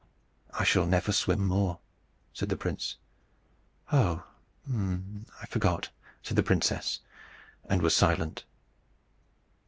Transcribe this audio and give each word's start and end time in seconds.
"I 0.57 0.63
shall 0.63 0.87
never 0.87 1.11
swim 1.11 1.45
more," 1.45 1.77
said 2.33 2.49
the 2.49 2.57
prince. 2.57 2.97
"Oh, 3.91 4.23
I 4.67 5.45
forgot," 5.47 5.89
said 6.23 6.35
the 6.37 6.41
princess, 6.41 7.01
and 7.69 7.83
was 7.83 7.95
silent. 7.95 8.43